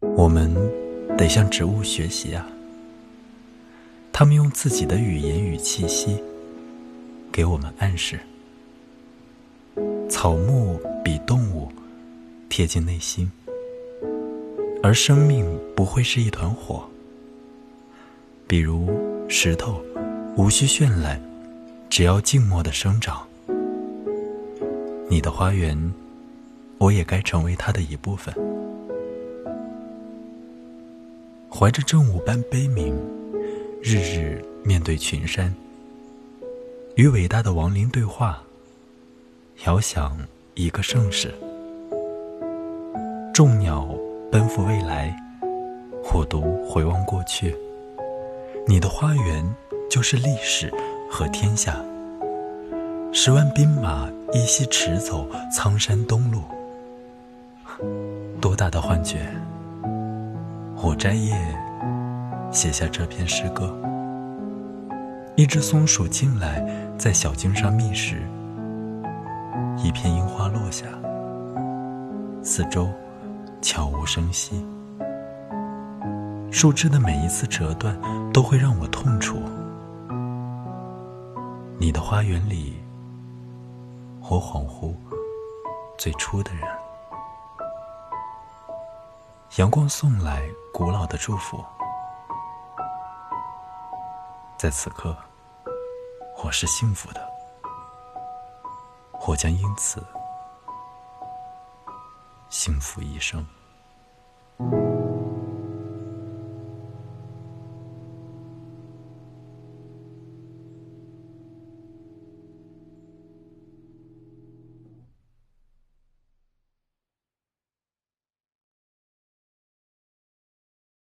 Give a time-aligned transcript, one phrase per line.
[0.00, 0.54] 我们
[1.16, 2.46] 得向植物学习啊！
[4.12, 6.22] 他们用自己的语言与气息
[7.32, 8.20] 给我们暗示。
[10.08, 11.68] 草木比动物
[12.48, 13.30] 贴近内心，
[14.82, 16.88] 而生命不会是一团火。
[18.46, 18.88] 比如
[19.28, 19.82] 石头，
[20.36, 21.20] 无需绚烂，
[21.90, 23.26] 只要静默的生长。
[25.10, 25.92] 你的花园，
[26.78, 28.32] 我也该成为它的一部分。
[31.58, 32.94] 怀着正午般悲悯，
[33.82, 35.52] 日日面对群山，
[36.94, 38.40] 与伟大的亡灵对话，
[39.66, 40.16] 遥想
[40.54, 41.34] 一个盛世。
[43.34, 43.88] 众鸟
[44.30, 45.12] 奔赴未来，
[46.14, 47.52] 我独回望过去。
[48.64, 49.44] 你的花园
[49.90, 50.72] 就是历史
[51.10, 51.84] 和天下。
[53.12, 56.40] 十万兵马依稀驰走苍山东路，
[58.40, 59.18] 多大的幻觉！
[60.80, 61.34] 火摘叶，
[62.52, 63.76] 写下这篇诗歌。
[65.34, 66.64] 一只松鼠进来，
[66.96, 68.22] 在小径上觅食。
[69.76, 70.86] 一片樱花落下，
[72.44, 72.88] 四周
[73.60, 74.64] 悄无声息。
[76.48, 77.98] 树枝的每一次折断，
[78.32, 79.36] 都会让我痛楚。
[81.76, 82.74] 你的花园里。
[84.30, 84.94] 我恍惚，
[85.96, 86.62] 最初的人。
[89.56, 91.64] 阳光送来古老的祝福，
[94.58, 95.16] 在此刻，
[96.44, 97.28] 我是幸福的，
[99.26, 100.04] 我将因此
[102.50, 103.44] 幸福一生。